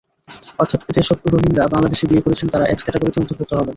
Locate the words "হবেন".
3.53-3.69